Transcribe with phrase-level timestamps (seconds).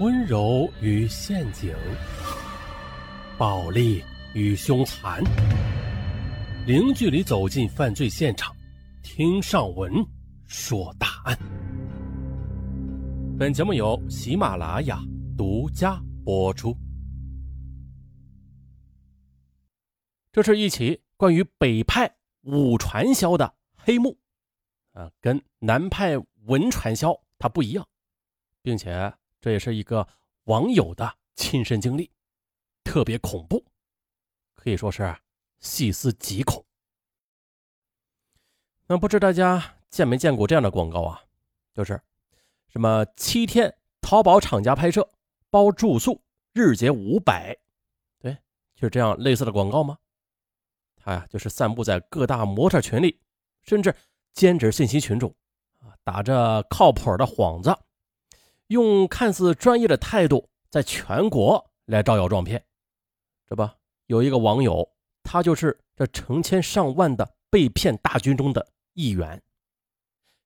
[0.00, 1.74] 温柔与陷阱，
[3.36, 4.00] 暴力
[4.32, 5.20] 与凶残，
[6.68, 8.54] 零距离走进犯罪现场，
[9.02, 9.92] 听上文
[10.46, 11.36] 说大案。
[13.36, 15.00] 本节目由喜马拉雅
[15.36, 16.76] 独家播出。
[20.30, 22.08] 这是一起关于北派
[22.42, 24.16] 武传销的黑幕，
[24.92, 27.84] 啊，跟南派文传销它不一样，
[28.62, 29.12] 并且。
[29.40, 30.06] 这也是一个
[30.44, 32.10] 网友的亲身经历，
[32.82, 33.64] 特别恐怖，
[34.54, 35.16] 可以说是
[35.60, 36.64] 细思极恐。
[38.86, 41.22] 那不知大家见没见过这样的广告啊？
[41.74, 42.00] 就是
[42.68, 45.08] 什么七天淘宝厂家拍摄
[45.50, 46.20] 包住宿，
[46.52, 47.56] 日结五百，
[48.18, 48.36] 对，
[48.74, 49.98] 就是这样类似的广告吗？
[50.96, 53.20] 它呀，就是散布在各大模特群里，
[53.62, 53.94] 甚至
[54.32, 55.32] 兼职信息群中
[55.78, 57.76] 啊，打着靠谱的幌子。
[58.68, 62.64] 用看似专业的态度，在全国来招摇撞骗，
[63.46, 63.68] 这不
[64.06, 64.90] 有一个网友，
[65.22, 69.42] 他就是这成千上万的被骗大军中的一员。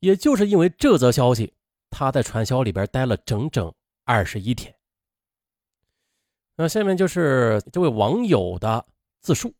[0.00, 1.54] 也就是因为这则消息，
[1.90, 3.72] 他在传销里边待了整整
[4.04, 4.74] 二十一天。
[6.56, 8.86] 那下面就是这位网友的
[9.20, 9.54] 自述，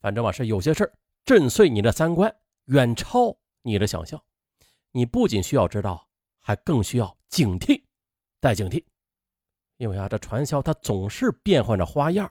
[0.00, 0.92] 反正吧是有些事
[1.24, 4.20] 震碎你的三观，远超你的想象。
[4.90, 6.08] 你不仅需要知道。
[6.46, 7.82] 还更需要警惕，
[8.38, 8.84] 再警惕，
[9.78, 12.30] 因为啊，这传销它总是变换着花样，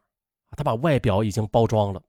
[0.52, 2.00] 它把外表已经包装了。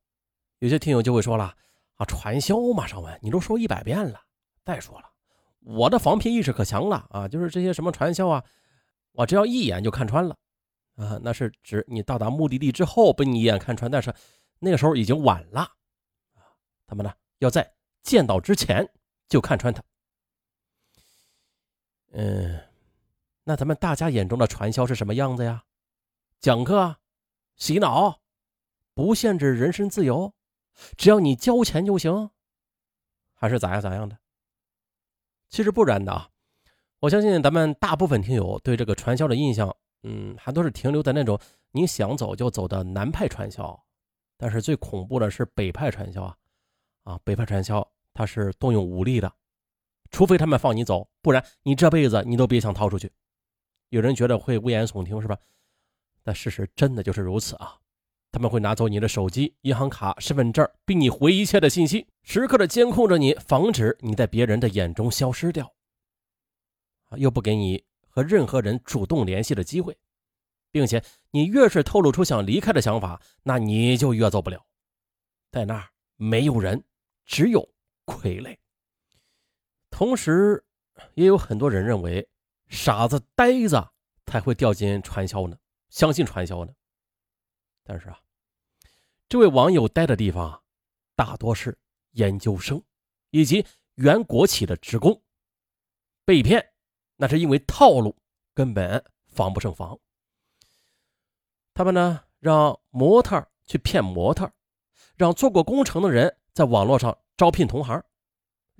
[0.58, 1.56] 有些听友就会说了
[1.94, 4.20] 啊，传销嘛，尚文，你都说一百遍了。
[4.66, 5.10] 再说了，
[5.60, 8.44] 我的防骗意识可强了啊，就是这些什么传销啊，
[9.12, 10.36] 我只要一眼就看穿了
[10.96, 11.18] 啊。
[11.22, 14.14] 那是指你到达目的地之后被你一眼看穿，但是
[14.58, 15.62] 那个时候已经晚了
[16.34, 16.52] 啊。
[16.86, 18.86] 他们呢，要在见到之前
[19.26, 19.82] 就看穿他。
[22.16, 22.60] 嗯，
[23.42, 25.64] 那咱们大家眼中的传销是什么样子呀？
[26.38, 26.96] 讲课、
[27.56, 28.20] 洗脑，
[28.94, 30.32] 不限制人身自由，
[30.96, 32.30] 只要你交钱就行，
[33.34, 34.16] 还是咋样咋样的？
[35.48, 36.30] 其实不然的啊！
[37.00, 41.36] 我相信咱们大部分听友对这个传销的印象，嗯，还都是停留在那种
[41.72, 43.84] 你想走就走的南派传销。
[44.36, 46.36] 但是最恐怖的是北派传销啊！
[47.02, 49.32] 啊，北派传销它是动用武力的。
[50.14, 53.10] 除非他们放你走，不然你这辈子你都别想逃出去。
[53.88, 55.36] 有人觉得会危言耸听，是吧？
[56.22, 57.76] 但事实真的就是如此啊！
[58.30, 65.68] 他们会拿走你的手机、银行卡、身份证，并你回一切的信息，时刻的监控着你，防止你在别人的眼中消失掉。
[67.16, 69.98] 又不给你和任何人主动联系的机会，
[70.70, 71.02] 并且
[71.32, 74.64] 你越是透露出想离开的想法，那你就越走不了。
[75.50, 76.84] 在那儿没有人，
[77.26, 77.68] 只有
[78.06, 78.56] 傀儡。
[79.94, 80.64] 同时，
[81.14, 82.28] 也有很多人认为，
[82.66, 83.80] 傻子呆子
[84.26, 85.56] 才会掉进传销呢，
[85.88, 86.74] 相信传销呢。
[87.84, 88.18] 但是啊，
[89.28, 90.60] 这位网友待的地方啊，
[91.14, 91.78] 大多是
[92.10, 92.82] 研究生
[93.30, 95.22] 以及原国企的职工，
[96.24, 96.72] 被骗
[97.14, 98.16] 那是因为套路
[98.52, 99.96] 根本防不胜防。
[101.72, 104.52] 他们呢，让模特去骗模特，
[105.14, 108.04] 让做过工程的人在网络上招聘同行。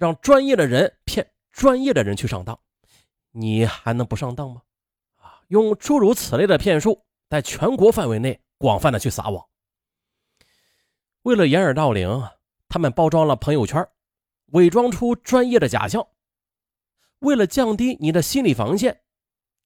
[0.04, 2.60] 让专业的人骗专业的人去上当，
[3.30, 4.60] 你还能不上当吗？
[5.16, 9.46] 啊，用诸如此类的骗术，在全国范围内广泛的去撒网。
[11.22, 12.22] 为了掩耳盗铃，
[12.68, 13.88] 他们包装了朋友圈，
[14.48, 16.06] 伪装出专业的假象。
[17.20, 19.00] 为了降低你的心理防线，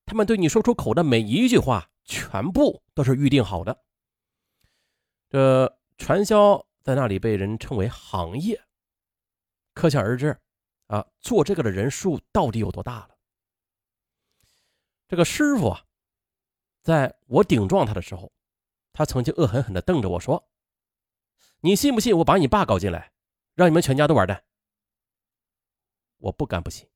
[0.06, 3.76] 他们对你说出口的每一句话，全部都是预定好的。
[5.28, 8.62] 这传销在那里被人称为行业。
[9.78, 10.36] 可想而知，
[10.88, 13.16] 啊，做这个的人数到底有多大了？
[15.06, 15.84] 这个师傅啊，
[16.82, 18.32] 在我顶撞他的时候，
[18.92, 20.50] 他曾经恶狠狠地瞪着我说
[21.62, 23.12] ：“你信不信我把你爸搞进来，
[23.54, 24.44] 让你们全家都完蛋？”
[26.18, 26.90] 我不敢不信，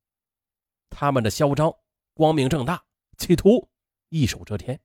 [0.91, 1.73] 他们的嚣张
[2.15, 2.85] 光明正大，
[3.17, 3.71] 企图
[4.09, 4.83] 一手遮天，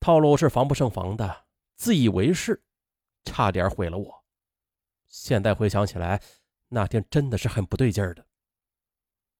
[0.00, 1.46] 套路是防不胜防的，
[1.76, 2.64] 自以为是，
[3.26, 4.17] 差点毁了我。
[5.08, 6.22] 现在回想起来，
[6.68, 8.26] 那天真的是很不对劲儿的，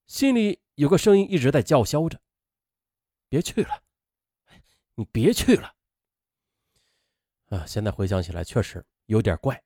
[0.07, 2.21] 心里有个声音一直在叫嚣着
[3.29, 3.83] ：“别去了，
[4.95, 5.75] 你别去了。”
[7.51, 9.63] 啊，现在回想起来确实有点怪。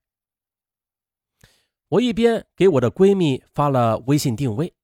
[1.89, 4.75] 我一边给我的闺蜜发了微信定位，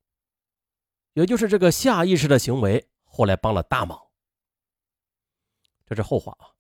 [1.15, 4.11] 也就是这个下意识的行为，后来帮了大忙。
[5.87, 6.55] 这是后话啊。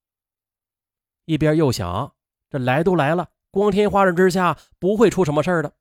[1.27, 2.17] 一边又想，
[2.49, 3.31] 这来都来了。
[3.51, 5.73] 光天化日之下不会出什么事儿的。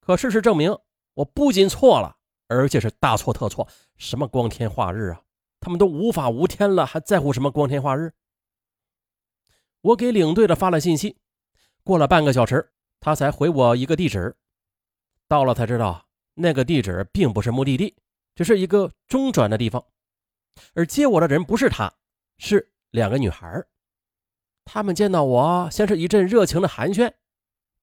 [0.00, 0.76] 可事实证明，
[1.14, 2.16] 我不仅错了，
[2.48, 3.68] 而且是大错特错。
[3.96, 5.22] 什么光天化日啊？
[5.60, 8.12] 他们都无法无天了，还在乎什么光天化日？
[9.80, 11.18] 我给领队的发了信息，
[11.84, 14.36] 过了半个小时，他才回我一个地址。
[15.26, 17.96] 到了才知道，那个地址并不是目的地，
[18.34, 19.84] 只是一个中转的地方。
[20.74, 21.92] 而接我的人不是他，
[22.38, 23.62] 是两个女孩。
[24.70, 27.10] 他们见到我，先是一阵热情的寒暄。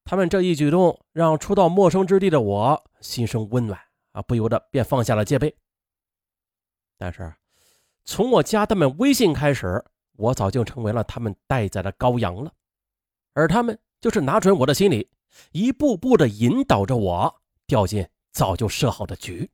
[0.04, 3.80] 他们这一举动让初到陌生之地的我心生温暖
[4.12, 5.58] 啊，不由得便放下了戒备。
[6.96, 7.34] 但是，
[8.04, 9.84] 从我加他们微信开始，
[10.14, 12.54] 我早就成为了他们待宰的羔羊了，
[13.34, 15.10] 而他们就是拿准我的心理，
[15.54, 19.50] 一步步的引导着我掉进早就设好的局。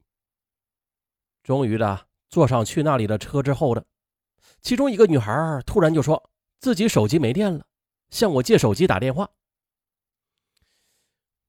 [1.43, 3.85] 终于的坐上去那里的车之后的，
[4.61, 6.29] 其中一个女孩突然就说
[6.61, 7.65] 自己手机没电了，
[8.11, 9.27] 向我借手机打电话。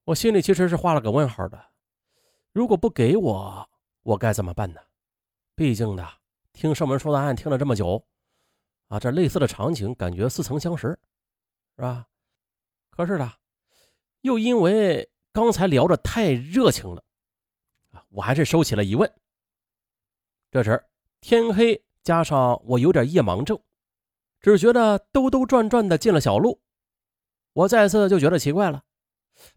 [0.04, 1.66] 我心里其实是画了个问号的，
[2.52, 3.70] 如果不给我，
[4.02, 4.80] 我该怎么办呢？
[5.54, 6.08] 毕竟呢，
[6.54, 8.02] 听上门说的案听了这么久，
[8.88, 10.98] 啊，这类似的场景感觉似曾相识，
[11.76, 12.08] 是吧？
[12.88, 13.34] 可是呢，
[14.22, 17.04] 又因为刚才聊着太热情了，
[17.90, 19.12] 啊，我还是收起了疑问。
[20.50, 20.82] 这时
[21.20, 23.60] 天黑，加上我有点夜盲症，
[24.42, 26.60] 只觉得兜兜转转的进了小路，
[27.52, 28.82] 我再次就觉得奇怪了，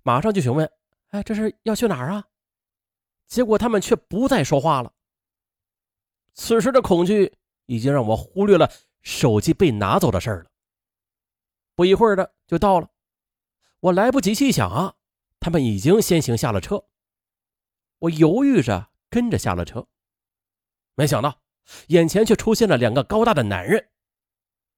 [0.04, 0.72] 马上就询问
[1.10, 2.28] ：“哎，这是要去哪儿啊？”
[3.28, 4.94] 结果他们却不再说话了。
[6.36, 7.34] 此时的恐惧
[7.66, 8.72] 已经让我忽略了
[9.02, 10.52] 手机被拿走的事儿了。
[11.74, 12.90] 不一会儿的就到了，
[13.80, 14.94] 我来不及细想啊，
[15.40, 16.86] 他们已经先行下了车。
[18.00, 19.88] 我犹豫着跟着下了车，
[20.94, 21.42] 没想到
[21.88, 23.90] 眼前却出现了两个高大的男人，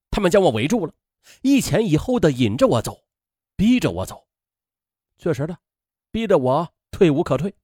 [0.10, 0.94] 他们将我围住了，
[1.42, 3.04] 一前一后的引着我走，
[3.56, 4.28] 逼着我走。
[5.18, 5.58] 确实的，
[6.12, 7.56] 逼得我退无可退。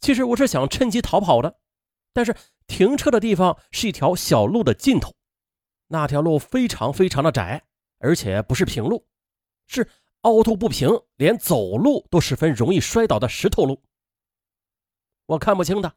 [0.00, 1.60] 其实我是想趁机逃跑的。
[2.12, 2.34] 但是
[2.66, 5.14] 停车的地方是一条小路的尽头，
[5.86, 7.64] 那条路非常非常的窄，
[7.98, 9.06] 而且不是平路，
[9.68, 9.88] 是
[10.22, 13.80] 凹凸不平，连走路都十分容易摔倒的石头路。
[15.26, 15.94] 我看不清的，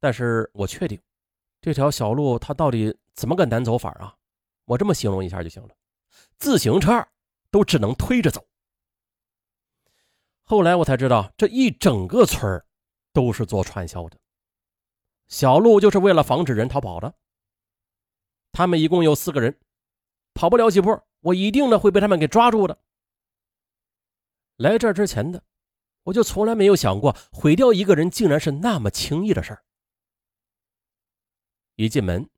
[0.00, 1.00] 但是我确定，
[1.60, 4.14] 这条小路它到底怎么个难走法啊？
[4.64, 5.74] 我这么形容一下就行了，
[6.38, 7.04] 自行车
[7.50, 8.46] 都只能推着走。
[10.44, 12.64] 后来我才知道，这一整个村
[13.12, 14.16] 都是做传销的。
[15.26, 17.12] 小路就是为了防止人逃跑的。
[18.52, 19.58] 他们一共有四个人，
[20.32, 22.78] 跑不了几步，我一定呢会被他们给抓住的。
[24.58, 25.42] 来这之前的，
[26.04, 29.64] 我就从来没有想过毁掉一个人竟然是那么轻易的事儿。
[31.74, 32.28] 一进门，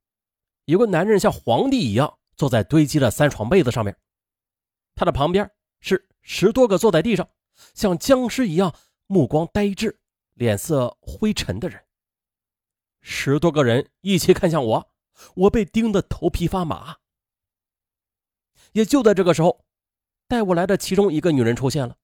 [0.64, 3.96] 有个男人像皇帝一样坐在堆积的三床被子上面，
[4.94, 7.28] 他的旁边是十多个坐在地上
[7.74, 8.74] 像僵尸一样
[9.06, 10.00] 目光呆滞、
[10.34, 11.84] 脸色灰沉的人。
[13.00, 14.92] 十多个人一起看向我，
[15.34, 16.98] 我被盯得头皮发麻。
[18.72, 19.64] 也就在这个时候，
[20.28, 21.96] 带我来的其中一个女人出现了。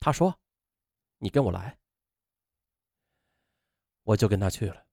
[0.00, 0.40] 她说
[1.18, 1.78] ：“你跟我来。”
[4.04, 4.85] 我就跟她去了。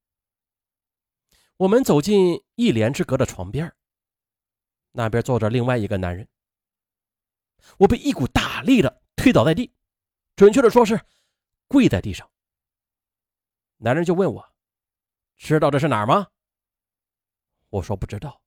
[1.64, 3.74] 我们走进一帘之隔的床边，
[4.92, 6.28] 那边坐着另外一个男人。
[7.78, 9.74] 我被一股大力的推倒在地，
[10.36, 11.00] 准确的说是
[11.70, 12.30] 跪在地上。
[13.78, 14.54] 男人就问我。
[15.38, 16.28] 知道这是哪儿吗？
[17.70, 18.42] 我说不知道。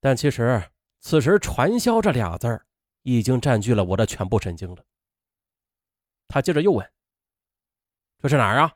[0.00, 2.66] 但其实此时“传销”这俩字儿
[3.02, 4.84] 已经占据了我的全部神经了。
[6.26, 6.92] 他接着又问
[8.18, 8.74] ：“这是哪儿啊？”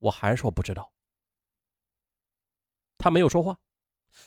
[0.00, 0.92] 我还说不知道。
[2.98, 3.56] 他没有说话，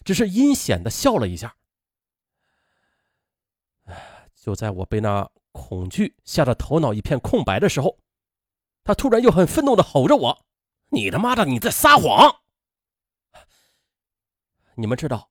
[0.03, 1.55] 只是阴险的笑了一下。
[4.35, 7.99] 就在我被那恐惧吓得头脑一片空白的时候。
[8.83, 10.45] 他突然又很愤怒的吼着我
[10.89, 12.41] ：“你他妈的你在撒谎！”
[14.73, 15.29] 你们知道，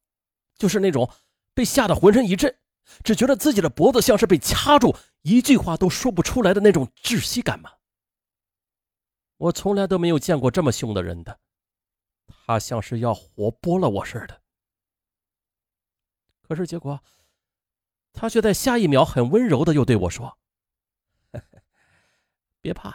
[0.56, 1.11] 就是那种
[1.52, 2.56] 被吓得浑身一震，
[3.02, 7.73] 只觉得自己的脖子像是被掐住，一句话都说不出来的那种窒息感吗？
[9.37, 11.40] 我从来都没有见过这么凶的人的，
[12.46, 14.42] 他像是要活剥了我似的。
[16.42, 17.02] 可是结果，
[18.12, 20.38] 他却在下一秒很温柔的又对我说
[22.60, 22.90] ：“别怕。”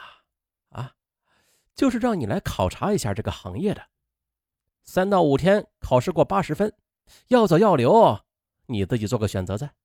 [0.69, 0.95] 啊
[1.73, 3.89] 就是让你来考察一下这个行业的，
[4.83, 6.73] 三到五天考试过八十分，
[7.27, 8.25] 要走要留，
[8.67, 9.75] 你自己做个选择在。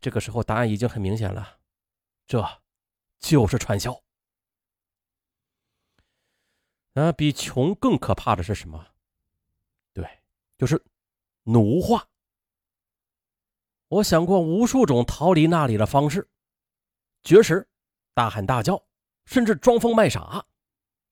[0.00, 1.58] 这个时候答案已经很明显了，
[2.26, 2.62] 这
[3.18, 4.00] 就是传销。
[7.02, 8.86] 那，比穷更可怕的是什么？
[9.94, 10.06] 对，
[10.58, 10.84] 就是
[11.44, 12.06] 奴化。
[13.88, 16.28] 我想过无数种逃离那里的方式，
[17.22, 17.66] 绝食、
[18.12, 18.84] 大喊大叫，
[19.24, 20.44] 甚至装疯卖傻，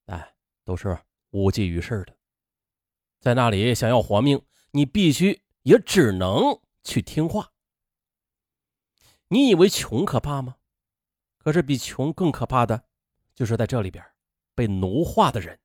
[0.05, 0.97] 哎，都是
[1.31, 2.15] 无济于事的。
[3.19, 4.39] 在那里想要活命，
[4.71, 7.51] 你必须也只能去听话。
[9.29, 10.57] 你以为穷可怕吗？
[11.39, 12.85] 可是比穷更可怕的，
[13.33, 14.05] 就是在这里边
[14.53, 15.59] 被奴化的人。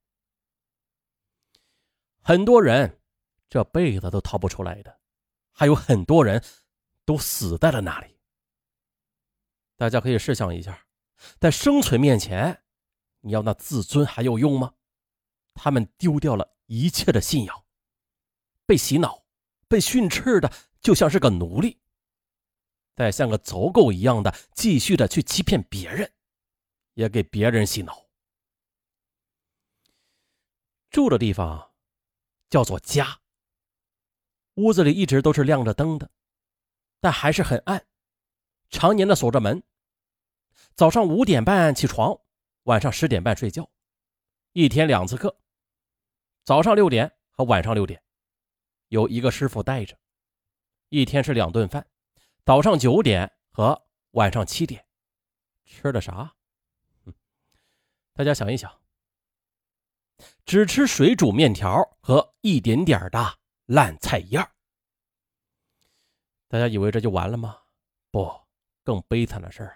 [2.24, 3.02] 很多人
[3.50, 4.98] 这辈子都逃不出来的，
[5.52, 6.42] 还有很多人
[7.04, 8.18] 都死在了那里。
[9.76, 10.86] 大家可以试想一下，
[11.38, 12.62] 在生存面前，
[13.20, 14.72] 你要那自尊还有用吗？
[15.52, 17.64] 他们丢掉了一切的信仰，
[18.64, 19.26] 被洗脑、
[19.68, 20.50] 被训斥的
[20.80, 21.78] 就像是个奴隶，
[22.96, 26.10] 再像个走狗一样的继续的去欺骗别人，
[26.94, 28.06] 也给别人洗脑。
[30.90, 31.73] 住的地方
[32.54, 33.18] 叫做家，
[34.54, 36.08] 屋子里一直都是亮着灯的，
[37.00, 37.84] 但还是很暗。
[38.70, 39.60] 常年的锁着门，
[40.76, 42.16] 早上五点半起床，
[42.62, 43.68] 晚上十点半睡觉，
[44.52, 45.36] 一天两次课，
[46.44, 48.00] 早上六点和晚上六点，
[48.86, 49.98] 有一个师傅带着，
[50.90, 51.84] 一天是两顿饭，
[52.44, 54.86] 早上九点和晚上七点，
[55.64, 56.36] 吃的啥？
[58.14, 58.72] 大家想一想，
[60.44, 64.38] 只吃水煮面条和一点点的烂菜叶
[66.48, 67.58] 大家以为这就完了吗？
[68.10, 68.44] 不。
[68.86, 69.66] 更悲惨的事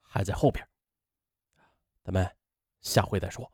[0.00, 0.64] 还在后边，
[2.04, 2.36] 咱们
[2.80, 3.52] 下回再说。